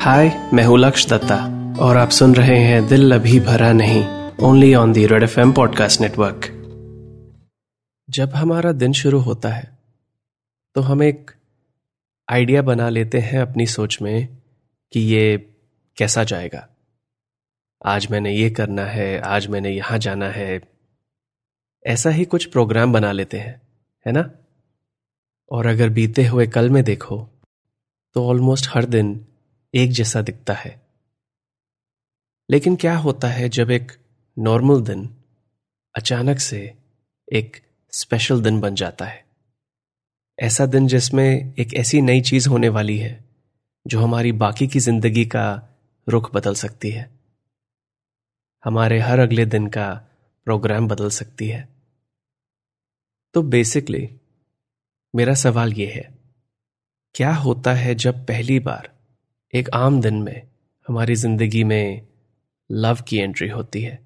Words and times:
हाय 0.00 0.50
मैं 0.52 0.64
हूँ 0.64 0.78
लक्ष 0.78 1.06
दत्ता, 1.08 1.36
और 1.80 1.96
आप 1.96 2.08
सुन 2.08 2.34
रहे 2.34 2.58
हैं 2.58 2.86
दिल 2.88 3.14
अभी 3.14 3.40
भरा 3.40 3.72
नहीं 3.72 4.04
only 4.42 4.74
on 4.74 4.92
the 4.92 5.06
Red 5.06 5.22
F 5.22 5.40
M 5.40 5.52
podcast 5.52 6.00
network 6.00 6.46
जब 8.10 8.30
हमारा 8.30 8.72
दिन 8.72 8.92
शुरू 8.92 9.18
होता 9.18 9.48
है 9.48 9.78
तो 10.74 10.80
हम 10.80 11.02
एक 11.02 11.30
आइडिया 12.28 12.62
बना 12.62 12.88
लेते 12.88 13.18
हैं 13.18 13.40
अपनी 13.40 13.66
सोच 13.66 13.98
में 14.02 14.28
कि 14.92 15.00
ये 15.00 15.54
कैसा 15.96 16.24
जाएगा। 16.24 16.68
आज 17.86 18.10
मैंने 18.10 18.32
ये 18.32 18.50
करना 18.50 18.84
है, 18.84 19.20
आज 19.20 19.46
मैंने 19.46 19.70
यहाँ 19.70 19.98
जाना 19.98 20.28
है। 20.28 20.60
ऐसा 21.86 22.10
ही 22.10 22.24
कुछ 22.24 22.44
प्रोग्राम 22.44 22.92
बना 22.92 23.12
लेते 23.12 23.38
हैं, 23.38 23.62
है 24.06 24.12
ना? 24.12 24.30
और 25.50 25.66
अगर 25.66 25.88
बीते 25.88 26.26
हुए 26.26 26.46
कल 26.46 26.70
में 26.70 26.84
देखो 26.84 27.28
तो 28.14 28.28
ऑलमोस्ट 28.28 28.70
हर 28.74 28.84
दिन 28.84 29.26
एक 29.74 29.90
जैसा 29.90 30.22
दिखता 30.22 30.54
है। 30.54 30.80
लेकिन 32.50 32.76
क्या 32.76 32.96
होता 32.96 33.28
है 33.28 33.48
जब 33.48 33.70
एक 33.70 33.92
नॉर्मल 34.38 34.82
दिन 34.82 35.16
अचानक 35.94 36.38
से 36.38 36.78
एक 37.32 37.56
स्पेशल 37.92 38.42
दिन 38.42 38.60
बन 38.60 38.74
जाता 38.74 39.04
है? 39.04 39.24
ऐसा 40.38 40.66
दिन 40.66 40.86
जिसमें 40.86 41.54
एक 41.58 41.74
ऐसी 41.74 42.00
नई 42.00 42.20
चीज़ 42.20 42.48
होने 42.48 42.68
वाली 42.68 42.98
है, 42.98 43.24
जो 43.86 44.00
हमारी 44.00 44.32
बाकी 44.32 44.68
की 44.68 44.78
ज़िंदगी 44.78 45.26
का 45.26 45.68
रुख 46.08 46.34
बदल 46.34 46.54
सकती 46.54 46.90
है। 46.90 47.10
हमारे 48.64 49.00
हर 49.00 49.18
अगले 49.18 49.46
दिन 49.46 49.66
का 49.66 49.94
प्रोग्राम 50.44 50.88
बदल 50.88 51.10
सकती 51.10 51.48
है। 51.48 51.68
तो 53.34 53.42
बेसिकली 53.42 54.08
मेरा 55.14 55.34
सवाल 55.34 55.72
यह 55.72 55.92
है, 55.94 56.18
क्या 57.14 57.34
होता 57.34 57.72
है 57.72 57.94
जब 57.94 58.26
पहली 58.26 58.60
बार 58.60 58.99
एक 59.54 59.68
आम 59.70 60.00
दिन 60.00 60.14
में 60.14 60.42
हमारी 60.86 61.14
ज़िंदगी 61.14 61.62
में 61.64 62.06
लव 62.70 62.98
की 63.08 63.16
एंट्री 63.18 63.48
होती 63.48 63.80
है। 63.82 63.98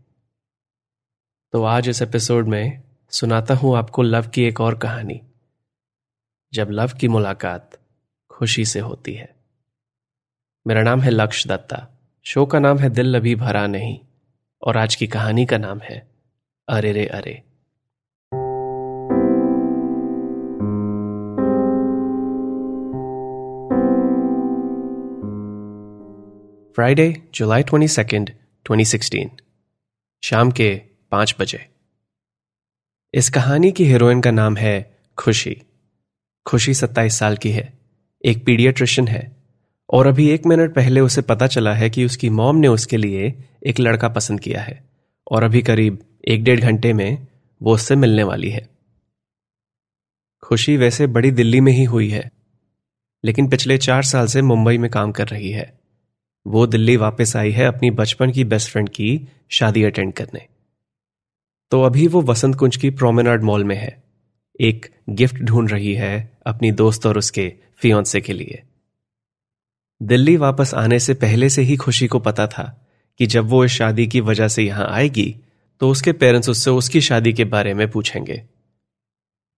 तो 1.54 1.62
आज 1.62 1.88
इस 1.88 2.00
एपिसोड 2.02 2.48
में 2.48 2.82
सुनाता 3.12 3.54
हूँ 3.54 3.76
आपको 3.76 4.02
लव 4.02 4.28
की 4.28 4.44
एक 4.44 4.60
और 4.60 4.78
कहानी, 4.78 5.20
जब 6.52 6.70
लव 6.70 6.92
की 7.00 7.08
मुलाकात 7.08 7.78
खुशी 8.30 8.64
से 8.64 8.80
होती 8.80 9.14
है। 9.14 9.28
मेरा 10.66 10.82
नाम 10.82 11.00
है 11.00 11.10
लक्ष्य 11.10 11.48
दत्ता, 11.48 11.86
शो 12.26 12.46
का 12.46 12.58
नाम 12.58 12.78
है 12.78 12.90
दिल 12.90 13.16
अभी 13.16 13.34
भरा 13.34 13.66
नहीं, 13.66 13.98
और 14.62 14.76
आज 14.76 14.94
की 14.94 15.06
कहानी 15.06 15.46
का 15.46 15.58
नाम 15.58 15.80
है 15.80 16.06
अरे 16.68 16.92
रे 16.92 17.06
अरे। 17.06 17.42
Friday 26.74 27.22
July 27.34 27.62
twenty 27.62 27.88
second 27.88 28.30
twenty 28.64 28.84
sixteen 28.84 29.30
शाम 30.24 30.50
के 30.50 30.82
पाँच 31.10 31.36
बजे। 31.40 31.68
इस 33.14 33.30
कहानी 33.30 33.72
की 33.72 33.84
हीरोइन 33.84 34.20
का 34.20 34.30
नाम 34.30 34.56
है 34.56 34.98
खुशी। 35.18 35.62
खुशी 36.46 36.74
सत्ताईस 36.74 37.18
साल 37.18 37.36
की 37.36 37.50
है। 37.50 37.78
एक 38.24 38.44
पीडियाट्रिशियन 38.44 39.08
है। 39.08 39.36
और 39.90 40.06
अभी 40.06 40.30
एक 40.30 40.46
मिनट 40.46 40.74
पहले 40.74 41.00
उसे 41.00 41.22
पता 41.22 41.46
चला 41.46 41.74
है 41.74 41.90
कि 41.90 42.04
उसकी 42.04 42.30
मॉम 42.30 42.56
ने 42.56 42.68
उसके 42.68 42.96
लिए 42.96 43.44
एक 43.66 43.80
लड़का 43.80 44.08
पसंद 44.08 44.40
किया 44.40 44.62
है। 44.62 44.84
और 45.30 45.42
अभी 45.42 45.62
करीब 45.62 46.18
एक 46.28 46.44
डेढ़ 46.44 46.60
घंटे 46.60 46.92
में 46.92 47.26
वो 47.62 47.74
उससे 47.74 47.96
मिलने 47.96 48.22
वाली 48.22 48.50
है। 48.50 48.68
खुशी 50.42 50.76
वैसे 50.76 51.06
बड़ी 51.06 51.30
दिल्ली 51.30 51.60
में 51.60 51.72
ही 51.72 51.84
हुई 51.84 52.10
है। 52.10 52.32
लेकिन 53.24 53.48
पिछले 53.48 53.78
चार 53.78 54.02
साल 54.02 54.26
से 54.26 54.42
मुंबई 54.42 54.78
में 54.78 54.90
काम 54.90 55.12
कर 55.12 55.28
रही 55.28 55.50
है। 55.50 55.83
वो 56.46 56.66
दिल्ली 56.66 56.96
वापस 56.96 57.36
आई 57.36 57.50
है 57.50 57.64
अपनी 57.64 57.90
बचपन 57.90 58.30
की 58.30 58.44
बेस्ट 58.44 58.70
फ्रेंड 58.70 58.88
की 58.88 59.28
शादी 59.48 59.82
अटेंड 59.82 60.12
करने। 60.12 60.46
तो 61.70 61.82
अभी 61.82 62.06
वो 62.06 62.22
वसंत 62.22 62.54
कुंज 62.54 62.76
की 62.76 62.90
प्रोमेनाड 62.90 63.42
मॉल 63.42 63.64
में 63.64 63.76
है। 63.76 64.02
एक 64.60 64.94
गिफ्ट 65.10 65.36
ढूंढ 65.36 65.70
रही 65.70 65.94
है 65.94 66.38
अपनी 66.46 66.72
दोस्त 66.72 67.06
और 67.06 67.18
उसके 67.18 67.52
फियोन्से 67.76 68.20
के 68.20 68.32
लिए। 68.32 68.62
दिल्ली 70.02 70.36
वापस 70.36 70.74
आने 70.74 70.98
से 70.98 71.14
पहले 71.14 71.48
से 71.48 71.62
ही 71.62 71.76
खुशी 71.76 72.06
को 72.06 72.18
पता 72.18 72.46
था 72.46 72.88
कि 73.18 73.26
जब 73.26 73.44
वो 73.44 73.64
इस 73.64 73.72
शादी 73.72 74.06
की 74.06 74.20
वजह 74.20 74.48
से 74.48 74.62
यहाँ 74.62 74.88
आएगी 74.90 75.36
तो 75.80 75.90
उसके 75.90 76.12
पेरेंट्स 76.12 76.48
उससे 76.48 76.70
उसकी 76.70 77.00
शादी 77.00 77.32
के 77.32 77.44
बारे 77.44 77.74
में 77.74 77.90
पूछेंगे। 77.90 78.42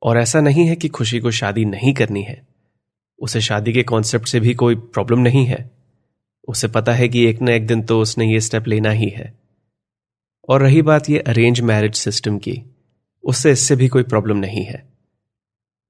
और 0.03 0.19
ऐसा 0.19 0.41
नहीं 0.41 0.67
है 0.67 0.77
कि 0.77 0.89
खुशी 0.89 1.21
को 1.21 1.31
शादी 1.31 1.65
नहीं 1.65 1.95
करनी 1.95 2.23
है। 2.23 2.47
उसे 3.19 3.41
शादी 3.41 3.73
के 3.73 3.83
कॉन्सेप्ट 3.83 4.29
से 4.29 4.41
भी 4.41 4.55
कोई 4.55 4.75
प्रॉब्लम 4.75 5.19
नहीं 5.19 5.47
है। 5.47 5.76
उसे 6.49 6.69
पता 6.69 6.93
है 6.93 7.09
कि 7.09 7.25
एक 7.27 7.41
ना 7.43 7.53
एक 7.53 7.67
दिन 7.67 7.83
तो 7.83 8.01
उसने 8.01 8.33
ये 8.33 8.41
स्टेप 8.41 8.69
लेना 8.69 8.91
ही 8.91 9.09
है। 9.09 9.33
और 10.49 10.63
रही 10.63 10.83
बात 10.83 11.11
ये 11.11 11.19
अरेंज 11.21 11.61
मैरिज 11.63 11.95
सिस्टम 11.95 12.39
की, 12.39 12.63
उससे 13.25 13.53
इससे 13.53 13.77
भी 13.77 13.89
कोई 13.89 14.03
प्रॉब्लम 14.05 14.37
नहीं 14.37 14.65
है। 14.65 14.85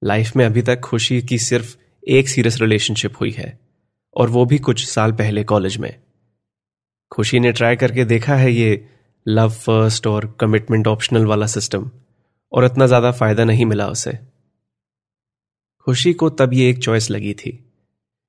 लाइफ 0.03 0.37
में 0.37 0.45
अभी 0.45 0.63
तक 0.63 0.81
खुशी 0.81 1.21
की 1.23 1.39
सिर्फ़ 1.41 1.77
एक 2.03 2.29
सीरियस 2.29 2.61
रिलेशनशिप 2.61 3.21
हुई 3.21 3.31
है, 3.31 3.59
और 4.17 4.31
वो 4.31 4.45
भी 4.45 4.59
कुछ 4.61 4.85
साल 4.87 5.13
पहले 5.13 5.45
कॉलेज 5.45 5.77
में। 5.77 5.95
खुशी 7.13 7.41
ने 7.41 7.53
ट्राई 7.53 7.77
करके 7.77 8.05
देखा 8.05 8.35
है 8.37 8.53
ये 8.53 8.89
लव 9.27 9.51
फ़र्स्ट 9.51 10.07
और 10.07 10.27
कमिटमेंट 10.41 10.87
ऑप्शनल 10.87 11.25
वाला 11.27 11.47
सिस्टम 11.49 11.91
और 12.53 12.65
इतना 12.65 12.87
ज़्यादा 12.87 13.11
फ़ायदा 13.13 13.45
नहीं 13.45 13.65
मिला 13.67 13.87
उसे। 13.89 14.19
खुशी 15.87 16.13
को 16.13 16.29
तब 16.31 16.53
ये 16.55 16.69
एक 16.71 16.79
चॉइस 16.79 17.11
लगी 17.11 17.33
थी। 17.35 17.59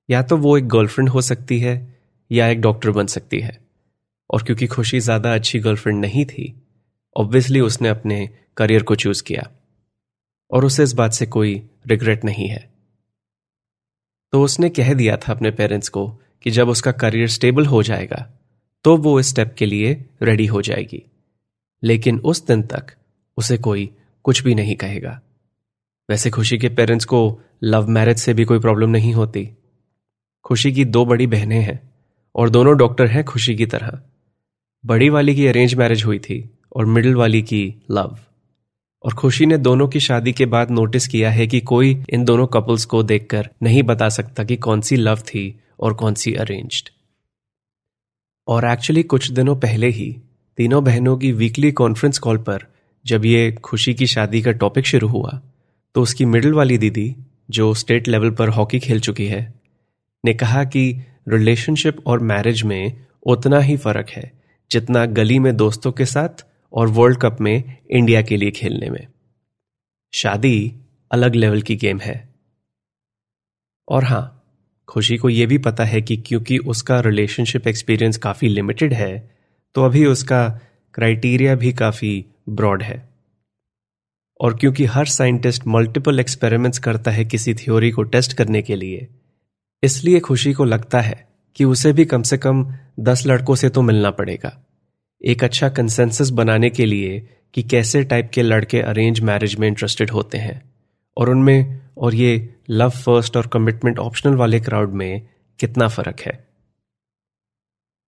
या 0.10 0.22
तो 0.22 0.38
वो 0.38 0.58
एक 0.58 0.68
गर्लफ्रेंड 0.68 1.10
हो 1.10 1.22
सकती 1.22 1.60
है 1.60 1.76
या 2.32 2.48
एक 2.48 2.62
डॉक्टर 2.62 2.92
बन 2.92 3.08
सकती 3.08 3.40
है। 3.40 3.58
और 4.30 4.44
क्योंकि 4.44 4.68
खुशी 4.68 5.00
ज़्यादा 5.00 5.34
अच्छी 5.34 5.60
गर्लफ्रेंड 5.60 6.00
नहीं 6.02 6.26
थी 6.26 6.54
ऑब्वियसली 7.16 7.60
उसने 7.60 7.90
अपने 7.90 8.30
करियर 8.58 8.84
को 8.84 8.96
चूज़ 8.96 9.24
किया। 9.24 9.50
और 10.52 10.66
उसे 10.66 10.84
इस 10.84 10.94
बात 10.94 11.14
से 11.14 11.26
कोई 11.26 11.62
रिग्रेट 11.88 12.26
नहीं 12.26 12.48
है। 12.48 12.70
तो 14.34 14.44
उसने 14.44 14.70
कह 14.70 14.94
दिया 14.94 15.18
था 15.18 15.32
अपने 15.34 15.52
पेरेंट्स 15.52 15.90
को 15.90 16.08
कि 16.44 16.52
जब 16.52 16.70
उसका 16.70 16.92
करियर 16.94 17.28
स्टेबल 17.28 17.66
हो 17.66 17.82
जाएगा 17.84 18.28
तो 18.86 18.96
वो 18.98 19.20
इस 19.20 19.30
स्टेप 19.30 19.54
के 19.58 19.66
लिए 19.66 19.94
रेडी 20.22 20.46
हो 20.46 20.62
जाएगी। 20.62 21.04
लेकिन 21.84 22.20
उस 22.20 22.46
दिन 22.48 22.62
तक 22.64 22.92
उसे 23.38 23.58
कोई 23.58 23.90
कुछ 24.26 24.44
भी 24.44 24.56
नहीं 24.56 24.76
कहेगा। 24.76 25.20
वैसे 26.10 26.30
खुशी 26.30 26.58
के 26.58 26.70
पेरेंट्स 26.70 27.06
को 27.06 27.20
लव 27.64 27.88
मैरिज 27.88 28.18
से 28.18 28.34
भी 28.34 28.46
कोई 28.46 28.60
प्रॉब्लम 28.60 28.90
नहीं 28.90 29.14
होती। 29.14 29.50
खुशी 30.46 30.72
की 30.72 30.86
दो 30.86 31.06
बड़ी 31.06 31.28
बहनें 31.28 31.60
हैं। 31.60 31.80
और 32.38 32.50
दोनों 32.50 32.78
डॉक्टर 32.78 33.08
हैं 33.08 33.24
खुशी 33.24 33.56
की 33.56 33.66
तरह। 33.66 34.02
बड़ी 34.86 35.10
वाली 35.10 35.36
की 35.36 35.48
अरेंज 35.48 35.76
मैरिज 35.76 36.06
हुई 36.06 36.20
थी 36.20 36.50
और 36.76 36.86
मिडिल 36.86 37.16
वाली 37.16 37.42
की 37.42 37.76
लव 37.92 38.18
और 39.04 39.14
खुशी 39.14 39.46
ने 39.46 39.58
दोनों 39.58 39.88
की 39.88 40.00
शादी 40.00 40.34
के 40.34 40.46
बाद 40.46 40.72
नोटिस 40.72 41.08
किया 41.08 41.32
है 41.32 41.48
कि 41.48 41.60
कोई 41.60 42.04
इन 42.10 42.26
दोनों 42.26 42.48
कपल्स 42.48 42.86
को 42.86 43.04
देखकर 43.04 43.50
नहीं 43.64 43.84
बता 43.84 44.10
सकता 44.10 44.44
कि 44.44 44.56
कौन 44.56 44.82
सी 44.82 44.96
लव 44.96 45.18
थी 45.18 45.60
और 45.80 45.94
कौन 45.94 46.14
सी 46.14 46.34
अरेंज्ड 46.34 46.90
और 48.48 48.66
एक्चुअली 48.66 49.04
कुछ 49.04 49.32
दिनों 49.32 49.56
पहले 49.56 49.88
ही 49.88 50.22
तीनों 50.58 50.84
बहनों 50.84 51.18
की 51.18 51.32
वीकली 51.32 51.72
कॉन्फ्रेंस 51.72 52.20
कॉल 52.20 52.38
पर 52.38 52.66
जब 53.06 53.26
ये 53.26 53.52
खुशी 53.52 53.94
की 53.94 54.08
शादी 54.08 54.42
का 54.42 54.52
टॉपिक 54.52 54.86
शुरू 54.86 55.08
हुआ 55.08 55.42
तो 55.96 56.02
उसकी 56.02 56.26
मिडिल 56.26 56.54
वाली 56.54 56.78
दीदी, 56.78 57.16
जो 57.50 57.74
स्टेट 57.74 58.08
लेवल 58.08 58.32
पर 58.32 58.50
हॉकी 58.50 58.80
खेल 58.80 59.00
चुकी 59.00 59.26
है, 59.26 59.54
ने 60.26 60.34
कहा 60.34 60.64
कि 60.64 61.02
रिलेशनशिप 61.28 62.08
और 62.08 62.20
मैरिज 62.20 62.64
में 62.64 63.06
उतना 63.24 63.60
ही 63.60 63.78
फ़र्क 63.78 64.10
है, 64.10 64.32
जितना 64.72 65.06
गली 65.06 65.40
में 65.40 65.56
दोस्तों 65.58 65.92
के 65.92 66.06
साथ 66.06 66.46
और 66.74 66.88
वर्ल्ड 66.88 67.18
कप 67.18 67.38
में 67.42 67.78
इंडिया 67.92 68.22
के 68.22 68.38
लिए 68.38 68.52
खेलने 68.52 68.90
में। 68.90 69.08
शादी 70.14 70.74
अलग 71.12 71.36
लेवल 71.36 71.62
की 71.62 71.76
गेम 71.76 72.00
है। 72.00 72.36
और 73.88 74.04
हाँ, 74.04 74.34
खुशी 74.88 75.18
को 75.18 75.30
यह 75.30 75.48
भी 75.48 75.58
पता 75.58 75.86
है 75.86 76.02
कि 76.02 76.18
क्योंकि 76.18 76.58
उसका 76.58 77.00
रिलेशनशिप 77.00 77.68
एक्सपीरियंस 77.68 78.18
काफ़ी 78.18 78.48
लिमिटेड 78.48 78.94
है 78.94 79.38
तो 79.76 79.84
अभी 79.84 80.06
उसका 80.06 80.48
क्राइटेरिया 80.94 81.56
भी 81.56 81.74
काफ़ी 81.74 82.26
ब्रॉड 82.50 82.84
है। 82.84 83.10
और 84.42 84.58
क्योंकि 84.58 84.86
हर 84.86 85.06
साइंटिस्ट 85.06 85.68
मल्टीपल 85.68 86.20
एक्सपेरिमेंट्स 86.20 86.80
करता 86.80 87.12
है 87.12 87.26
किसी 87.26 87.54
थ्योरी 87.54 87.92
को 87.92 88.04
टेस्ट 88.04 88.34
करने 88.34 88.62
के 88.62 88.76
लिए 88.76 89.08
इसलिए 89.84 90.20
खुशी 90.20 90.54
को 90.54 90.64
लगता 90.64 91.02
है 91.02 91.28
कि 91.56 91.64
उसे 91.64 91.94
भी 91.94 92.06
कम 92.06 92.22
से 92.22 92.38
कम 92.38 92.74
दस 93.00 93.28
लड़कों 93.28 93.56
से 93.56 93.70
तो 93.70 93.82
मिलना 93.82 94.12
पड़ेगा। 94.12 94.66
एक 95.26 95.44
अच्छा 95.44 95.70
कंसेंसस 95.70 96.30
बनाने 96.30 96.70
के 96.70 96.86
लिए 96.86 97.30
कि 97.54 97.64
कैसे 97.64 98.04
टाइप 98.04 98.32
के 98.34 98.42
लड़के 98.42 98.82
अरेंज 98.82 99.20
मैरिज 99.20 99.56
में 99.56 99.68
इंटरेस्टेड 99.68 100.10
होते 100.10 100.38
हैं। 100.38 100.74
और 101.18 101.30
उनमें, 101.30 101.82
और 101.98 102.16
ये 102.16 102.56
लव 102.70 102.90
फ़र्स्ट 102.90 103.38
और 103.38 103.48
कमिटमेंट 103.48 104.00
ऑप्शनल 104.00 104.36
वाले 104.36 104.60
क्राउड 104.60 104.94
में 104.94 105.28
कितना 105.60 105.88
फ़र्क 105.88 106.20
है। 106.22 106.48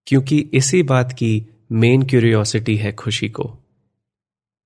क्योंकि 0.07 0.39
इसी 0.53 0.83
बात 0.83 1.13
की 1.13 1.47
मेन 1.71 2.03
क्यूरियोसिटी 2.03 2.77
है 2.77 2.93
खुशी 2.93 3.29
को। 3.29 3.57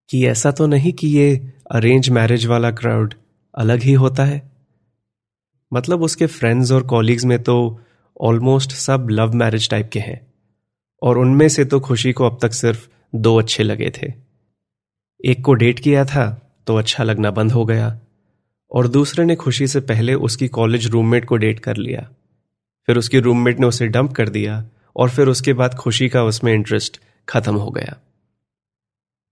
कि 0.10 0.28
ऐसा 0.28 0.52
तो 0.52 0.68
नहीं 0.68 0.94
कि 0.94 1.08
ये 1.08 1.54
अरेंज 1.72 2.10
मैरिज 2.10 2.46
वाला 2.46 2.72
क्राउड 2.72 3.14
अलग 3.56 3.80
ही 3.80 3.94
होता 3.94 4.26
है? 4.26 4.53
मतलब 5.74 6.02
उसके 6.02 6.26
फ्रेंड्स 6.26 6.72
और 6.72 6.84
कॉलीग्स 6.88 7.26
में 7.26 7.44
तो 7.44 7.80
ऑलमोस्ट 8.22 8.72
सब 8.72 9.08
लव 9.12 9.34
मैरिज 9.34 9.70
टाइप 9.70 9.90
के 9.94 10.00
हैं। 10.00 10.34
और 11.04 11.18
उनमें 11.18 11.50
से 11.50 11.66
तो 11.66 11.80
खुशी 11.80 12.14
को 12.14 12.26
अब 12.26 12.40
तक 12.42 12.54
सिर्फ़ 12.54 12.88
दो 13.16 13.40
अच्छे 13.40 13.64
लगे 13.64 13.90
थे। 13.90 14.14
एक 15.26 15.42
को 15.42 15.54
डेट 15.54 15.80
किया 15.80 16.06
था 16.06 16.54
तो 16.68 16.76
अच्छा 16.76 17.04
लगना 17.04 17.32
बंद 17.32 17.52
हो 17.52 17.66
गया। 17.66 18.00
और 18.72 18.88
दूसरे 18.88 19.26
ने 19.26 19.36
खुशी 19.36 19.68
से 19.68 19.80
पहले 19.80 20.14
उसकी 20.14 20.48
कॉलेज 20.48 20.88
रूममेट 20.88 21.26
को 21.26 21.38
डेट 21.38 21.60
कर 21.60 21.78
लिया। 21.78 22.10
फिर 22.88 22.98
उसकी 22.98 23.20
रूममेट 23.20 23.60
ने 23.60 23.68
उसे 23.68 23.88
डंप 23.88 24.14
कर 24.14 24.30
दिया 24.30 24.66
और 24.96 25.10
फिर 25.10 25.28
उसके 25.28 25.54
बाद 25.54 25.74
खुशी 25.74 26.10
का 26.10 26.24
उसमें 26.24 26.54
इंटरेस्ट 26.54 27.02
खत्म 27.30 27.56
हो 27.56 27.72
गया। 27.72 27.98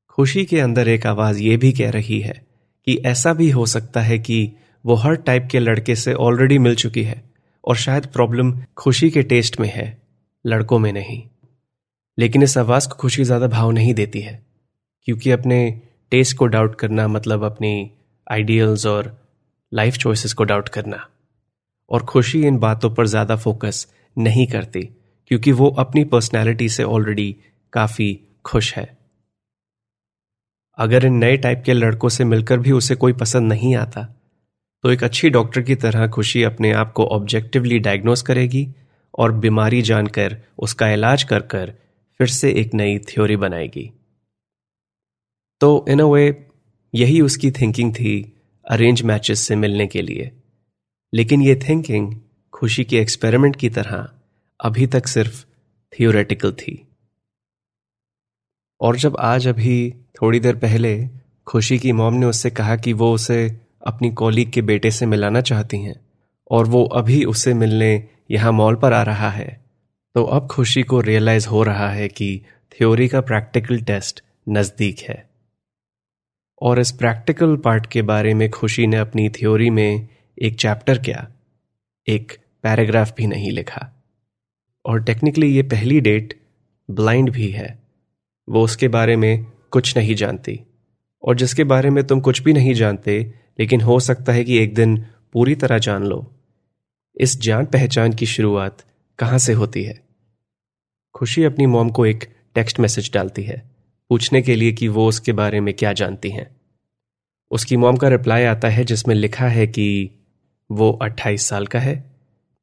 खुशी 0.09 0.45
के 0.45 0.59
अंदर 0.59 0.87
एक 0.87 1.05
आवाज़ 1.05 1.39
यह 1.39 1.57
भी 1.57 1.71
कह 1.71 1.91
रही 1.91 2.19
है 2.21 2.45
कि 2.85 2.97
ऐसा 2.97 3.33
भी 3.33 3.49
हो 3.49 3.65
सकता 3.65 4.01
है 4.01 4.19
कि 4.19 4.51
वो 4.85 4.95
हर 4.95 5.15
टाइप 5.17 5.47
के 5.51 5.59
लड़के 5.59 5.95
से 5.95 6.13
ऑलरेडी 6.15 6.57
मिल 6.57 6.75
चुकी 6.75 7.03
है 7.03 7.21
और 7.63 7.75
शायद 7.77 8.05
प्रॉब्लम 8.05 8.53
खुशी 8.77 9.09
के 9.11 9.23
टेस्ट 9.23 9.59
में 9.59 9.69
है, 9.69 10.01
लड़कों 10.45 10.79
में 10.79 10.91
नहीं। 10.93 11.21
लेकिन 12.17 12.43
इस 12.43 12.57
आवाज़ 12.57 12.87
को 12.89 12.95
खुशी 12.95 13.23
ज़्यादा 13.23 13.47
भाव 13.47 13.71
नहीं 13.71 13.93
देती 13.93 14.21
है, 14.21 14.41
क्योंकि 15.07 15.31
अपने 15.31 15.81
टेस्ट 16.11 16.37
को 16.37 16.45
डाउट 16.47 16.75
करना 16.75 17.07
मतलब 17.07 17.43
अपनी 17.43 17.91
आइडियल्स 18.27 18.85
और 18.85 19.15
लाइफ 19.71 19.97
चॉइसेस 19.97 20.33
को 20.33 20.43
डाउट 20.43 20.69
करना। 20.69 21.05
और 21.91 22.03
खुशी 22.05 22.41
इन 22.43 22.57
बातों 22.57 22.89
पर 22.89 23.07
ज़्यादा 23.07 23.35
फोकस 23.35 23.85
नहीं 24.17 24.45
करती, 24.47 24.81
क्योंकि 25.31 25.51
वो 25.51 25.69
अपनी 25.79 26.03
पर्सनैलिटी 26.05 26.69
से 26.69 26.83
ऑलरेडी 26.83 27.35
काफ़ी 27.73 28.19
खुश 28.45 28.73
है। 28.75 28.85
अगर 30.77 31.05
इन 31.05 31.13
नए 31.13 31.37
टाइप 31.37 31.63
के 31.65 31.73
लड़कों 31.73 32.09
से 32.09 32.23
मिलकर 32.25 32.59
भी 32.59 32.71
उसे 32.71 32.95
कोई 32.95 33.13
पसंद 33.13 33.51
नहीं 33.53 33.75
आता 33.75 34.07
तो 34.83 34.91
एक 34.91 35.03
अच्छी 35.03 35.29
डॉक्टर 35.29 35.61
की 35.61 35.75
तरह 35.75 36.07
खुशी 36.07 36.43
अपने 36.43 36.71
आप 36.71 36.93
को 36.93 37.05
ऑब्जेक्टिवली 37.05 37.79
डायग्नोस 37.79 38.21
करेगी 38.21 38.69
और 39.19 39.31
बीमारी 39.31 39.81
जानकर, 39.81 40.41
उसका 40.59 40.89
इलाज 40.89 41.23
कर 41.23 41.39
कर 41.39 41.73
फिर 42.17 42.27
से 42.27 42.51
एक 42.51 42.73
नई 42.73 42.99
थ्योरी 42.99 43.35
बनाएगी। 43.35 43.91
तो 45.61 45.85
इन 45.89 45.99
अ 45.99 46.05
वे 46.05 46.49
यही 46.95 47.21
उसकी 47.21 47.51
थिंकिंग 47.51 47.93
थी 47.93 48.37
अरेंज 48.69 49.01
मैचेस 49.01 49.39
से 49.39 49.55
मिलने 49.55 49.87
के 49.87 50.01
लिए। 50.01 50.31
लेकिन 51.13 51.41
ये 51.41 51.55
थिंकिंग 51.55 52.15
खुशी 52.53 52.83
के 52.83 52.97
एक्सपेरिमेंट 52.97 53.55
की 53.55 53.69
तरह 53.69 54.09
अभी 54.61 54.87
तक 54.87 55.07
सिर्फ़ 55.07 55.45
थियोरेटिकल 55.99 56.53
थी। 56.53 56.87
और 58.81 58.95
जब 58.95 59.17
आज 59.19 59.47
अभी 59.47 59.91
थोड़ी 59.91 60.39
देर 60.39 60.55
पहले 60.55 61.09
खुशी 61.47 61.79
की 61.79 61.91
मॉम 61.91 62.13
ने 62.13 62.25
उससे 62.25 62.49
कहा 62.49 62.75
कि 62.75 62.93
वो 62.93 63.13
उसे 63.13 63.60
अपनी 63.87 64.11
कॉलीग 64.11 64.51
के 64.51 64.61
बेटे 64.61 64.91
से 64.91 65.05
मिलाना 65.05 65.41
चाहती 65.41 65.77
हैं, 65.77 66.01
और 66.51 66.67
वो 66.67 66.85
अभी 66.85 67.23
उससे 67.23 67.53
मिलने 67.53 68.09
यहाँ 68.31 68.51
मॉल 68.51 68.75
पर 68.75 68.93
आ 68.93 69.03
रहा 69.03 69.29
है। 69.29 69.65
तो 70.15 70.23
अब 70.23 70.47
खुशी 70.47 70.83
को 70.83 71.01
रियलाइज़ 71.01 71.47
हो 71.47 71.63
रहा 71.63 71.89
है 71.89 72.07
कि 72.07 72.41
थ्योरी 72.71 73.07
का 73.07 73.21
प्रैक्टिकल 73.21 73.81
टेस्ट 73.81 74.23
नज़दीक 74.49 74.99
है। 74.99 75.29
और 76.61 76.79
इस 76.79 76.91
प्रैक्टिकल 76.91 77.55
पार्ट 77.55 77.85
के 77.85 78.01
बारे 78.01 78.33
में 78.33 78.49
खुशी 78.49 78.87
ने 78.87 78.97
अपनी 78.97 79.29
थ्योरी 79.29 79.69
में 79.69 80.07
एक 80.41 80.55
चैप्टर 80.55 80.97
क्या, 80.97 81.31
एक 82.07 82.37
पैराग्राफ 82.63 83.13
भी 83.15 83.27
नहीं 83.27 83.51
लिखा। 83.51 84.03
और 84.85 85.03
टेक्निकली 85.03 85.55
ये 85.55 85.63
पहली 85.63 86.01
डेट 86.01 86.41
ब्लाइंड 86.91 87.29
भी 87.29 87.47
है। 87.47 87.79
वो 88.49 88.63
उसके 88.63 88.87
बारे 88.87 89.15
में 89.15 89.45
कुछ 89.71 89.97
नहीं 89.97 90.15
जानती। 90.15 90.59
और 91.23 91.35
जिसके 91.35 91.63
बारे 91.63 91.89
में 91.89 92.07
तुम 92.07 92.19
कुछ 92.19 92.41
भी 92.41 92.53
नहीं 92.53 92.73
जानते 92.73 93.33
लेकिन 93.59 93.81
हो 93.81 93.99
सकता 93.99 94.33
है 94.33 94.43
कि 94.43 94.57
एक 94.57 94.73
दिन 94.73 95.05
पूरी 95.33 95.55
तरह 95.55 95.77
जान 95.77 96.03
लो, 96.03 96.31
इस 97.17 97.41
जान 97.41 97.65
पहचान 97.65 98.13
की 98.13 98.25
शुरुआत 98.25 98.83
कहाँ 99.19 99.37
से 99.37 99.53
होती 99.53 99.83
है। 99.83 100.03
खुशी 101.15 101.43
अपनी 101.43 101.65
मोम 101.65 101.89
को 101.89 102.05
एक 102.05 102.35
टेक्स्ट 102.55 102.79
मैसेज 102.79 103.11
डालती 103.13 103.43
है, 103.43 103.71
पूछने 104.09 104.41
के 104.41 104.55
लिए 104.55 104.71
कि 104.71 104.87
वो 104.87 105.07
उसके 105.07 105.33
बारे 105.33 105.59
में 105.59 105.73
क्या 105.73 105.93
जानती 105.93 106.29
हैं। 106.29 106.61
उसकी 107.51 107.77
मोम 107.77 107.97
का 107.97 108.07
रिप्लाई 108.07 108.43
आता 108.43 108.67
है 108.67 108.85
जिसमें 108.85 109.15
लिखा 109.15 109.47
है 109.47 109.67
कि 109.67 110.11
वो 110.71 110.91
28 111.01 111.47
साल 111.47 111.67
का 111.67 111.79
है, 111.79 112.11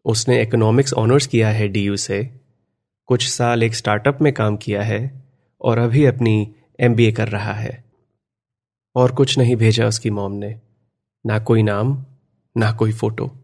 उसने 0.05 0.43
इकोनॉमिक्स 0.43 0.94
ऑनर्स 0.94 1.26
किया 1.26 1.49
है 1.49 1.69
डी 1.69 1.96
से, 1.96 2.31
कुछ 3.06 3.29
साल 3.29 3.62
एक 3.62 3.75
स्टार्टअप 3.75 4.19
में 4.23 4.32
काम 4.32 4.56
किया 4.56 4.82
है 4.82 5.23
और 5.61 5.79
अभी 5.79 6.05
अपनी 6.05 6.55
MBA 6.82 7.12
कर 7.12 7.29
रहा 7.29 7.52
है। 7.52 7.85
और 8.96 9.12
कुछ 9.12 9.38
नहीं 9.38 9.56
भेजा 9.56 9.87
उसकी 9.87 10.11
मॉम 10.11 10.32
ने। 10.32 10.61
ना 11.26 11.38
कोई 11.38 11.62
नाम, 11.62 12.06
ना 12.56 12.73
कोई 12.73 12.93
फ़ोटो। 12.93 13.37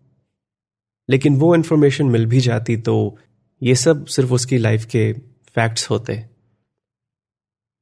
लेकिन 1.10 1.36
वो 1.36 1.54
इंफॉर्मेशन 1.54 2.06
मिल 2.06 2.26
भी 2.26 2.40
जाती 2.40 2.76
तो 2.76 3.18
ये 3.62 3.74
सब 3.74 4.06
सिर्फ़ 4.06 4.32
उसकी 4.32 4.58
लाइफ 4.58 4.84
के 4.84 5.12
फैक्ट्स 5.54 5.90
होते। 5.90 6.26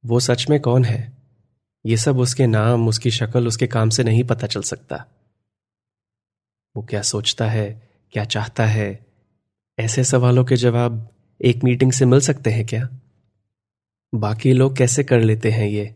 वो 0.05 0.19
सच 0.19 0.49
में 0.49 0.59
कौन 0.59 0.85
है? 0.85 1.13
ये 1.85 1.97
सब 1.97 2.17
उसके 2.17 2.47
नाम, 2.47 2.87
उसकी 2.87 3.11
शक्ल, 3.11 3.47
उसके 3.47 3.67
काम 3.67 3.89
से 3.89 4.03
नहीं 4.03 4.23
पता 4.23 4.47
चल 4.47 4.61
सकता। 4.61 5.05
वो 6.75 6.83
क्या 6.83 7.01
सोचता 7.01 7.49
है, 7.49 7.89
क्या 8.11 8.25
चाहता 8.25 8.65
है? 8.65 9.05
ऐसे 9.79 10.03
सवालों 10.03 10.45
के 10.45 10.55
जवाब 10.55 11.09
एक 11.41 11.63
मीटिंग 11.63 11.91
से 11.91 12.05
मिल 12.05 12.19
सकते 12.19 12.49
हैं 12.49 12.65
क्या? 12.65 12.89
बाकी 14.15 14.53
लोग 14.53 14.77
कैसे 14.77 15.03
कर 15.03 15.19
लेते 15.19 15.51
हैं 15.51 15.67
ये? 15.67 15.95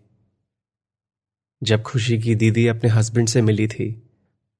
जब 1.63 1.81
खुशी 1.81 2.17
की 2.19 2.35
दीदी 2.35 2.67
अपने 2.67 2.89
हस्बैंड 2.89 3.27
से 3.27 3.41
मिली 3.41 3.67
थी 3.67 4.03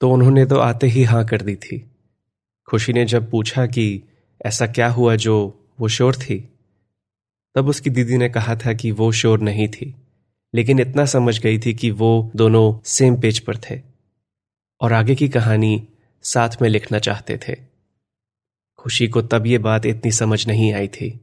तो 0.01 0.11
उन्होंने 0.11 0.45
तो 0.45 0.57
आते 0.57 0.87
ही 0.87 1.03
हाँ 1.03 1.25
कर 1.25 1.41
दी 1.41 1.55
थी। 1.55 1.91
खुशी 2.67 2.93
ने 2.93 3.05
जब 3.05 3.29
पूछा 3.29 3.65
कि 3.65 4.03
ऐसा 4.45 4.67
क्या 4.67 4.87
हुआ 4.89 5.15
जो 5.15 5.35
वो 5.79 5.87
शोर 5.87 6.15
थी, 6.15 6.39
तब 7.55 7.67
उसकी 7.67 7.89
दीदी 7.89 8.17
ने 8.17 8.29
कहा 8.29 8.55
था 8.55 8.73
कि 8.73 8.91
वो 8.91 9.11
शोर 9.11 9.39
नहीं 9.39 9.67
थी, 9.67 9.95
लेकिन 10.53 10.79
इतना 10.79 11.05
समझ 11.05 11.39
गई 11.39 11.59
थी 11.59 11.73
कि 11.73 11.91
वो 11.91 12.31
दोनों 12.35 12.79
सेम 12.85 13.19
पेज 13.21 13.39
पर 13.39 13.57
थे 13.57 13.81
और 14.81 14.93
आगे 14.93 15.15
की 15.15 15.29
कहानी 15.29 15.87
साथ 16.23 16.61
में 16.61 16.69
लिखना 16.69 16.99
चाहते 16.99 17.37
थे। 17.37 17.55
खुशी 18.77 19.07
को 19.07 19.21
तब 19.21 19.47
ये 19.47 19.57
बात 19.57 19.85
इतनी 19.85 20.11
समझ 20.11 20.47
नहीं 20.47 20.73
आई 20.73 20.87
थी, 20.87 21.19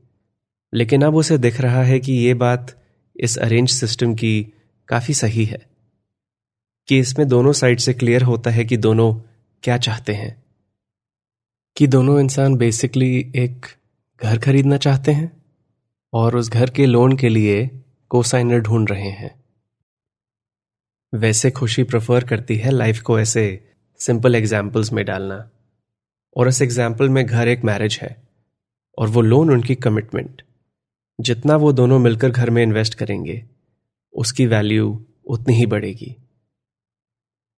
लेकिन 0.72 1.02
अब 1.02 1.16
उसे 1.16 1.38
दिख 1.38 1.60
रहा 1.60 1.82
है 1.82 2.00
कि 2.00 2.12
ये 2.12 2.34
बात 2.34 2.82
इस 3.16 3.38
अरेंज 3.38 3.70
सिस्टम 3.70 4.14
की 4.14 4.46
काफ़ी 4.88 5.14
सही 5.14 5.44
है 5.44 5.66
कि 6.88 6.98
इसमें 6.98 7.28
दोनों 7.28 7.52
साइड 7.52 7.80
से 7.80 7.94
क्लियर 7.94 8.22
होता 8.22 8.50
है 8.50 8.64
कि 8.64 8.76
दोनों 8.76 9.14
क्या 9.62 9.78
चाहते 9.78 10.12
हैं। 10.12 10.44
कि 11.76 11.86
दोनों 11.86 12.20
इंसान 12.20 12.56
बेसिकली 12.56 13.32
एक 13.36 13.66
घर 14.22 14.38
खरीदना 14.38 14.76
चाहते 14.76 15.12
हैं 15.12 15.30
और 16.12 16.36
उस 16.36 16.50
घर 16.50 16.70
के 16.70 16.86
लोन 16.86 17.16
के 17.16 17.28
लिए 17.28 17.70
कोसाइनर 18.10 18.60
ढूंढ 18.60 18.90
रहे 18.90 19.10
हैं। 19.10 19.34
वैसे 21.12 21.50
खुशी 21.50 21.82
प्रेफर 21.82 22.24
करती 22.24 22.56
है 22.56 22.70
लाइफ 22.70 23.00
को 23.00 23.18
ऐसे 23.20 23.44
सिंपल 24.00 24.34
एग्जाम्पल्स 24.34 24.92
में 24.92 25.04
डालना। 25.04 25.50
और 26.36 26.48
इस 26.48 26.62
एग्ज़ाम्पल 26.62 27.08
में 27.08 27.26
घर 27.26 27.48
एक 27.48 27.64
मैरिज 27.64 27.98
है 28.02 28.16
और 28.98 29.08
वो 29.08 29.20
लोन 29.20 29.50
उनकी 29.50 29.74
कमिटमेंट 29.74 30.42
जितना 31.20 31.56
वो 31.56 31.72
दोनों 31.72 31.98
मिलकर 31.98 32.30
घर 32.30 32.50
में 32.50 32.62
इन्वेस्ट 32.62 32.94
करेंगे 32.94 33.44
उसकी 34.14 34.46
वैल्यू 34.46 35.06
उतनी 35.26 35.54
ही 35.54 35.66
बढ़ेगी। 35.66 36.14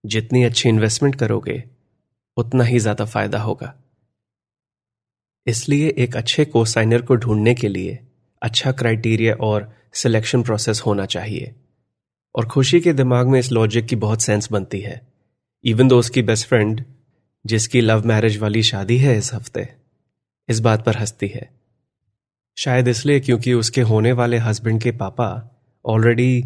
जितनी 0.05 0.43
अच्छी 0.45 0.69
इन्वेस्टमेंट 0.69 1.15
करोगे, 1.15 1.63
उतना 2.37 2.65
ही 2.65 2.79
ज़्यादा 2.79 3.05
फ़ायदा 3.05 3.39
होगा। 3.39 3.75
इसलिए 5.47 5.89
एक 5.99 6.17
अच्छे 6.17 6.45
कोसाइनर 6.45 7.03
को 7.03 7.17
ढूँढने 7.17 7.55
के 7.55 7.69
लिए 7.69 7.99
अच्छा 8.43 8.73
क्राइटेरिया 8.73 9.35
और 9.35 9.73
सिलेक्शन 9.93 10.43
प्रोसेस 10.43 10.83
होना 10.87 11.07
चाहिए। 11.07 11.55
और 12.35 12.47
खुशी 12.47 12.81
के 12.81 12.93
दिमाग 12.93 13.27
में 13.27 13.39
इस 13.39 13.51
लॉजिक 13.53 13.87
की 13.87 13.97
बहुत 13.97 14.23
सेंस 14.23 14.51
बनती 14.53 14.81
है। 14.81 15.01
इवन 15.65 15.89
दो 15.89 15.99
उसकी 15.99 16.23
बेस्ट 16.23 16.47
फ्रेंड 16.49 16.85
जिसकी 17.45 17.81
लव 17.81 18.07
मैरिज 18.07 18.37
वाली 18.39 18.63
शादी 18.63 18.97
है 18.99 19.17
इस 19.19 19.33
हफ़्ते, 19.35 19.69
इस 20.49 20.61
बात 20.61 20.85
पर 20.85 20.97
हंसती 20.97 21.29
है। 21.29 21.49
शायद 22.57 22.89
इसलिए 22.89 23.21
क्योंकि 23.21 23.53
उसके 23.53 23.81
होने 23.81 24.13
वाले 24.13 24.39
हस्बैंड 24.39 24.83
के 24.83 24.93
पापा 24.93 25.29
ऑलरेडी 25.87 26.45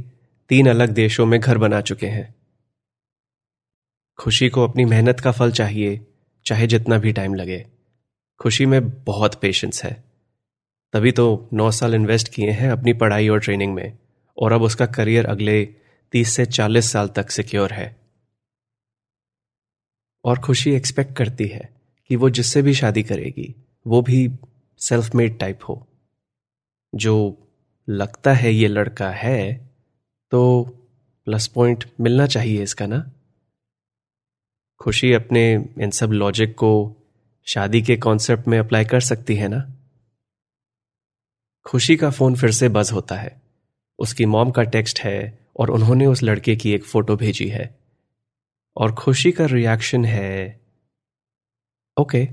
तीन 0.49 0.70
अलग 0.70 0.88
देशों 0.88 1.26
में 1.26 1.40
घर 1.40 1.59
बना 1.59 1.80
चुके 1.80 2.06
हैं। 2.06 2.35
खुशी 4.18 4.49
को 4.49 4.68
अपनी 4.68 4.85
मेहनत 4.85 5.20
का 5.20 5.32
फल 5.32 5.52
चाहिए, 5.52 6.06
चाहे 6.47 6.66
जितना 6.66 6.99
भी 6.99 7.12
टाइम 7.12 7.35
लगे। 7.35 7.66
खुशी 8.40 8.66
में 8.66 9.04
बहुत 9.04 9.35
पेशेंस 9.35 9.85
है। 9.85 10.04
तभी 10.92 11.12
तो 11.12 11.49
नौ 11.52 11.70
साल 11.70 11.94
इन्वेस्ट 11.94 12.28
किए 12.28 12.50
हैं 12.50 12.70
अपनी 12.70 12.92
पढ़ाई 12.92 13.28
और 13.28 13.40
ट्रेनिंग 13.40 13.75
में, 13.75 13.99
और 14.38 14.52
अब 14.52 14.62
उसका 14.62 14.87
करियर 14.87 15.26
अगले 15.26 15.64
तीस 16.12 16.30
से 16.30 16.47
चालीस 16.47 16.92
साल 16.92 17.09
तक 17.09 17.30
सिक्योर 17.30 17.73
है। 17.73 18.00
और 20.25 20.38
खुशी 20.38 20.70
एक्सपेक्ट 20.70 21.16
करती 21.16 21.47
है 21.47 21.80
कि 22.09 22.16
वो 22.16 22.30
जिससे 22.30 22.62
भी 22.62 22.75
शादी 22.75 23.02
करेगी, 23.02 23.54
वो 23.87 24.02
भी 24.02 24.30
सेल्फ 24.78 25.14
मेड 25.14 25.38
टाइप 25.38 25.59
हो। 25.68 25.88
जो 26.94 27.47
लगता 27.90 28.32
है 28.32 28.52
ये 28.52 28.68
लड़का 28.68 29.11
है 29.11 29.70
तो 30.30 30.64
प्लस 31.25 31.47
पॉइंट 31.47 31.85
मिलना 32.00 32.26
चाहिए 32.26 32.62
इसका 32.62 32.87
ना? 32.87 33.11
खुशी 34.80 35.12
अपने 35.12 35.66
इन 35.80 35.90
सब 35.90 36.11
लॉजिक 36.11 36.54
को 36.54 36.97
शादी 37.47 37.82
के 37.82 37.97
कॉन्सेप्ट 37.97 38.49
में 38.49 38.59
अप्लाई 38.59 38.85
कर 38.85 39.00
सकती 39.00 39.35
है 39.35 39.49
ना? 39.49 39.75
खुशी 41.66 41.97
का 41.97 42.11
फ़ोन 42.11 42.37
फिर 42.37 42.50
से 42.50 42.68
बज 42.68 42.92
होता 42.92 43.16
है। 43.16 43.42
उसकी 43.99 44.26
मॉम 44.26 44.50
का 44.50 44.62
टेक्स्ट 44.62 45.00
है 45.00 45.38
और 45.56 45.70
उन्होंने 45.70 46.06
उस 46.06 46.23
लड़के 46.23 46.56
की 46.56 46.73
एक 46.73 46.85
फ़ोटो 46.85 47.16
भेजी 47.16 47.49
है। 47.49 47.78
और 48.76 48.94
खुशी 48.94 49.32
का 49.32 49.47
रिएक्शन 49.47 50.04
है 50.04 50.61
ओके 52.00 52.28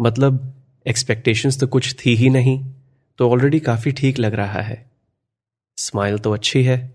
मतलब 0.00 0.54
एक्सपेक्टेशंस 0.86 1.60
तो 1.60 1.66
कुछ 1.66 2.06
थी 2.06 2.14
ही 2.14 2.30
नहीं। 2.30 2.75
तो 3.18 3.30
ऑलरेडी 3.30 3.60
काफ़ी 3.60 3.92
ठीक 3.92 4.18
लग 4.18 4.34
रहा 4.34 4.60
है। 4.60 4.90
स्माइल 5.76 6.18
तो 6.18 6.32
अच्छी 6.32 6.62
है। 6.62 6.94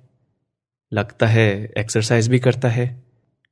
लगता 0.93 1.27
है 1.27 1.73
एक्सरसाइज 1.77 2.27
भी 2.27 2.39
करता 2.39 2.69
है। 2.69 3.03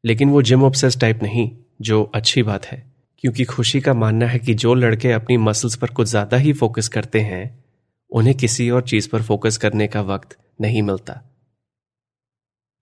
लेकिन 0.06 0.30
वो 0.30 0.42
जिम 0.42 0.64
ऑब्सेस 0.64 1.00
टाइप 1.00 1.24
नहीं, 1.24 1.58
जो 1.82 2.04
अच्छी 2.04 2.44
बात 2.44 2.66
है। 2.66 2.92
क्योंकि 3.18 3.46
खुशी 3.46 3.82
का 3.82 3.94
मानना 3.94 4.26
है 4.26 4.40
कि 4.40 4.54
जो 4.54 4.74
लड़के 4.74 5.12
अपनी 5.12 5.38
मसल्स 5.38 5.76
पर 5.76 5.88
कुछ 5.88 6.08
ज़्यादा 6.08 6.38
ही 6.38 6.54
फोकस 6.54 6.88
करते 6.88 7.20
हैं, 7.20 7.64
उन्हें 8.12 8.38
किसी 8.38 8.70
और 8.70 8.82
चीज़ 8.82 9.10
पर 9.10 9.22
फोकस 9.22 9.58
करने 9.58 9.88
का 9.88 10.02
वक्त 10.02 10.38
नहीं 10.62 10.82
मिलता। 10.82 11.22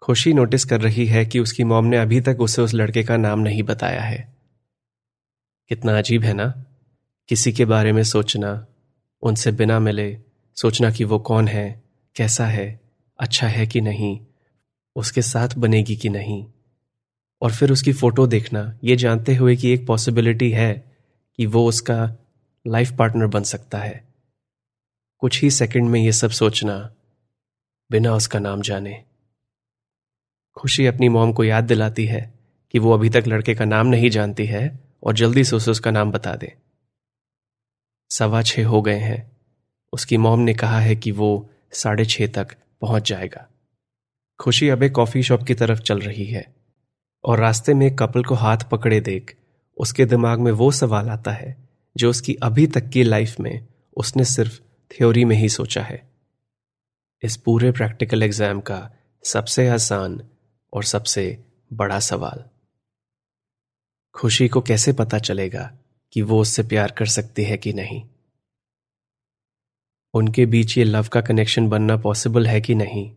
खुशी 0.01 0.34
नोटिस 0.34 0.65
कर 0.65 0.82
रही 0.82 1.06
है 1.06 1.25
कि 1.25 1.39
उसकी 1.39 1.63
मॉम 1.63 1.86
ने 1.86 1.98
अभी 1.98 2.22
तक 2.22 2.38
उसे 2.39 2.62
उस 2.62 2.74
लड़के 2.74 3.03
का 3.03 3.17
नाम 3.17 3.39
नहीं 3.39 3.63
बताया 3.63 4.01
है। 4.01 4.34
कितना 5.70 5.98
अजीब 5.98 6.24
है 6.24 6.34
ना? 6.34 6.65
किसी 7.29 7.51
के 7.51 7.65
बारे 7.65 7.91
में 7.91 8.03
सोचना 8.03 8.67
उनसे 9.27 9.51
बिना 9.51 9.79
मिले 9.79 10.17
सोचना 10.55 10.91
कि 10.91 11.03
वो 11.03 11.19
कौन 11.19 11.48
है, 11.48 11.84
कैसा 12.15 12.46
है 12.46 12.79
अच्छा 13.19 13.48
है 13.48 13.67
कि 13.67 13.81
नहीं, 13.81 14.19
उसके 14.96 15.22
साथ 15.22 15.50
बनेगी 15.57 15.96
कि 15.96 16.10
नहीं। 16.10 16.46
और 17.41 17.51
फिर 17.51 17.72
उसकी 17.72 17.93
फ़ोटो 17.93 18.27
देखना, 18.27 18.79
ये 18.84 18.96
जानते 18.96 19.36
हुए 19.36 19.55
कि 19.55 19.69
एक 19.69 19.88
पॉसिबिलिटी 19.88 20.51
है 20.51 20.96
कि 21.38 21.46
वो 21.46 21.67
उसका 21.67 22.15
लाइफ 22.67 22.91
पार्टनर 22.91 23.27
बन 23.27 23.43
सकता 23.43 23.77
है। 23.77 24.07
कुछ 25.19 25.41
ही 25.41 25.51
सेकंड 25.51 25.89
में 25.89 26.00
ये 26.01 26.12
सब 26.12 26.29
सोचना, 26.29 26.93
बिना 27.91 28.13
उसका 28.13 28.39
नाम 28.39 28.62
जाने। 28.62 29.03
खुशी 30.57 30.86
अपनी 30.86 31.10
मॉम 31.10 31.34
को 31.34 31.43
याद 31.43 31.63
दिलाती 31.63 32.05
है 32.05 32.34
कि 32.72 32.79
वो 32.79 32.91
अभी 32.91 33.10
तक 33.10 33.24
लड़के 33.27 33.55
का 33.55 33.65
नाम 33.65 33.88
नहीं 33.88 34.10
जानती 34.10 34.46
है 34.46 34.79
और 35.03 35.13
जल्दी 35.13 35.43
से 35.43 35.55
उसे 35.55 35.72
उसका 35.72 35.91
नाम 35.91 36.12
बता 36.12 36.36
दे। 36.36 36.55
सवा 38.12 38.42
छह 38.42 38.68
हो 38.68 38.82
गए 38.82 39.00
हैं। 39.00 39.20
उसकी 39.94 40.18
मॉम 40.18 40.40
ने 40.40 40.54
कहा 40.54 40.80
है 40.80 40.96
कि 40.96 41.12
वो 41.12 41.50
साढ़े 41.74 42.06
छह 42.06 42.28
तक 42.28 42.56
पहुँच 42.82 43.10
जाएगा। 43.10 43.48
खुशी 44.40 44.70
अब 44.70 44.84
एक 44.84 44.92
कॉफ़ी 44.92 45.24
शॉप 45.24 45.44
की 45.44 45.54
तरफ़ 45.54 45.80
चल 45.80 46.00
रही 46.00 46.26
है 46.26 46.46
और 47.24 47.40
रास्ते 47.40 47.74
में 47.74 47.96
कपल 47.96 48.24
को 48.24 48.36
हाथ 48.36 48.70
पकड़े 48.72 49.00
देख 49.02 49.36
उसके 49.78 50.06
दिमाग 50.06 50.40
में 50.40 50.52
वो 50.52 50.72
सवाल 50.72 51.10
आता 51.10 51.32
है 51.32 51.56
जो 51.96 52.10
उसकी 52.10 52.34
अभी 52.44 52.68
तक 52.68 52.90
की 52.90 53.04
लाइफ 53.04 53.40
में 53.40 53.68
उसने 53.98 54.26
सिर्फ़ 54.26 54.60
थ्योरी 54.92 55.26
में 55.26 55.36
ही 55.36 55.50
सोचा 55.50 55.82
है। 55.82 56.02
इस 57.24 57.38
पूरे 57.38 57.72
प्रैक्टिकल 57.72 58.24
एग्ज़ाम 58.24 58.60
का 58.62 58.80
सबसे 59.26 59.68
आसान 59.68 60.22
और 60.74 60.84
सबसे 60.84 61.26
बड़ा 61.72 62.00
सवाल। 62.00 62.44
खुशी 64.16 64.48
को 64.48 64.62
कैसे 64.62 64.94
पता 64.94 65.20
चलेगा 65.20 65.72
कि 66.12 66.22
वो 66.22 66.42
उससे 66.42 66.64
प्यार 66.64 66.92
कर 66.92 67.06
सकती 67.06 67.44
है 67.44 67.58
कि 67.58 67.74
नहीं। 67.74 68.10
उनके 70.14 70.46
बीच 70.46 70.78
ये 70.78 70.84
लव 70.84 71.08
का 71.08 71.22
कनेक्शन 71.22 71.70
बनना 71.70 71.98
पॉसिबल 71.98 72.48
है 72.48 72.62
कि 72.62 72.76
नहीं, 72.76 73.16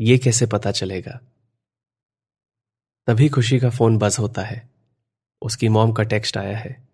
ये 0.00 0.18
कैसे 0.18 0.46
पता 0.46 0.70
चलेगा? 0.70 1.20
तभी 3.06 3.28
खुशी 3.28 3.58
का 3.58 3.70
फ़ोन 3.70 3.98
बज 3.98 4.16
होता 4.18 4.42
है। 4.42 4.70
उसकी 5.42 5.68
मॉम 5.68 5.92
का 5.92 6.02
टेक्स्ट 6.02 6.36
आया 6.36 6.58
है, 6.58 6.88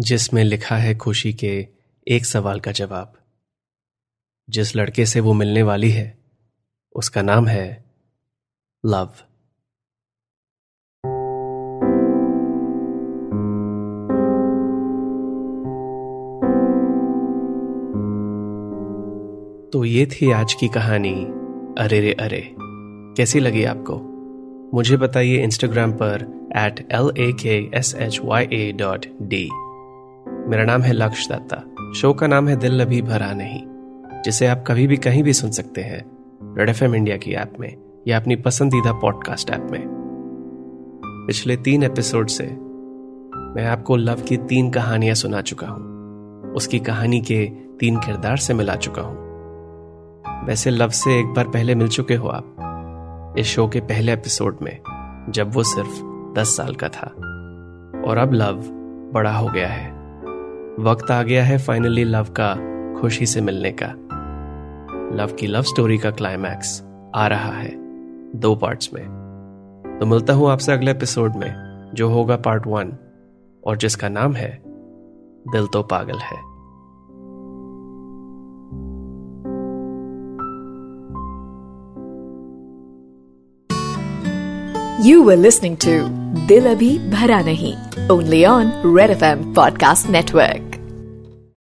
जिसमें 0.00 0.44
लिखा 0.44 0.76
है 0.76 0.96
खुशी 0.96 1.34
के 1.34 1.68
एक 2.08 2.26
सवाल 2.26 2.60
का 2.60 2.72
जवाब। 2.72 3.20
जिस 4.50 4.76
लड़के 4.76 5.06
से 5.06 5.20
वो 5.20 5.32
मिलने 5.32 5.62
वाली 5.62 5.90
है, 5.90 6.18
उसका 6.92 7.22
नाम 7.22 7.46
है 7.46 7.84
लव। 8.86 9.14
तो 19.74 19.84
ये 19.84 20.06
थी 20.06 20.30
आज 20.30 20.54
की 20.54 20.68
कहानी। 20.68 21.14
अरे 21.78 22.00
रे, 22.00 22.12
अरे, 22.12 22.54
कैसी 23.16 23.40
लगी 23.40 23.64
आपको? 23.64 24.00
मुझे 24.74 24.96
बताइए 24.96 25.42
इंस्टाग्राम 25.42 25.92
पर 25.92 26.48
at 26.56 26.92
L 26.92 27.12
A 27.18 27.32
K 27.32 27.78
S 27.78 27.94
H 27.94 28.20
Y 28.24 28.44
A 28.44 28.72
dot 28.72 29.06
D 29.22 29.50
मेरा 30.48 30.64
नाम 30.64 30.82
है 30.82 30.92
लक्ष्य 30.92 31.34
दत्ता 31.34 31.92
शो 31.92 32.12
का 32.12 32.26
नाम 32.26 32.48
है 32.48 32.56
दिल 32.56 32.80
अभी 32.80 33.02
भरा 33.02 33.32
नहीं, 33.32 33.60
जिसे 34.22 34.46
आप 34.46 34.64
कभी 34.66 34.86
भी 34.86 34.96
कहीं 34.96 35.22
भी 35.22 35.32
सुन 35.32 35.50
सकते 35.50 35.80
हैं, 35.80 36.04
रेड 36.58 36.68
एफ़ 36.68 36.84
इंडिया 36.84 37.16
की 37.16 37.32
ऐप 37.32 37.52
में 37.60 37.76
या 38.08 38.20
अपनी 38.20 38.36
पसंदीदा 38.36 38.92
पॉडकास्ट 38.92 39.50
ऐप 39.50 39.68
में। 39.70 39.84
पिछले 41.04 41.56
तीन 41.56 41.82
एपिसोड 41.82 42.28
से 42.28 42.46
मैं 43.36 43.64
आपको 43.66 43.96
लव 43.96 44.16
की 44.28 44.36
तीन 44.36 44.70
कहानियाँ 44.70 45.14
सुना 45.14 45.40
चुका 45.40 45.66
हूँ। 45.66 45.84
उसकी 46.52 46.78
कहानी 46.78 47.20
के 47.20 47.44
तीन 47.80 47.96
किरदार 47.96 48.36
से 48.36 48.54
मिला 48.54 48.74
चुका 48.74 49.02
हूँ। 49.02 49.23
वैसे 50.44 50.70
लव 50.70 50.88
से 50.88 51.20
एक 51.20 51.26
बार 51.26 51.48
पहले 51.48 51.74
मिल 51.74 51.88
चुके 51.88 52.14
हो 52.14 52.28
आप, 52.28 53.34
इस 53.38 53.46
शो 53.46 53.68
के 53.68 53.80
पहले 53.80 54.12
एपिसोड 54.12 54.56
में, 54.62 54.78
जब 55.28 55.54
वो 55.54 55.62
सिर्फ़ 55.62 56.02
दस 56.34 56.56
साल 56.56 56.74
का 56.74 56.88
था। 56.88 57.06
और 58.10 58.18
अब 58.18 58.32
लव 58.32 58.62
बड़ा 59.14 59.36
हो 59.36 59.48
गया 59.48 59.68
है। 59.68 59.90
वक्त 60.78 61.10
आ 61.10 61.22
गया 61.22 61.44
है 61.44 61.58
फाइनली 61.58 62.04
लव 62.04 62.26
का 62.40 62.54
खुशी 63.00 63.26
से 63.26 63.40
मिलने 63.40 63.74
का। 63.82 63.86
लव 65.16 65.32
की 65.32 65.46
लव 65.46 65.62
स्टोरी 65.62 65.98
का 65.98 66.10
क्लाइमैक्स 66.10 66.84
आ 67.14 67.26
रहा 67.26 67.52
है 67.52 67.72
दो 68.40 68.54
पार्ट्स 68.54 68.90
में। 68.94 69.04
तो 70.00 70.06
मिलता 70.06 70.32
हूँ 70.32 70.50
आपसे 70.50 70.72
अगले 70.72 70.90
एपिसोड 70.90 71.36
में, 71.36 71.54
जो 71.94 72.08
होगा 72.08 72.36
पार्ट 72.36 72.66
वन 72.66 72.92
और 73.66 73.76
जिसका 73.76 74.08
नाम 74.08 74.32
है, 74.32 74.62
दिल 75.52 75.66
तो 75.66 75.82
पागल 75.82 76.18
है। 76.18 76.53
You 85.04 85.22
were 85.22 85.36
listening 85.36 85.76
to 85.84 86.08
Dil 86.50 86.64
Abhi 86.74 86.92
Bhara 87.10 87.40
Nahi, 87.48 87.72
only 88.08 88.46
on 88.46 88.70
Red 88.82 89.10
FM 89.10 89.52
Podcast 89.52 90.08
Network. 90.08 90.73